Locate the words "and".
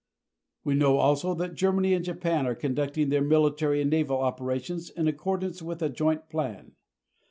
1.93-2.03, 3.81-3.91